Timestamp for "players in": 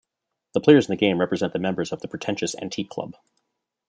0.59-0.93